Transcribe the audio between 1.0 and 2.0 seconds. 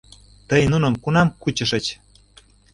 кунам кучышыч?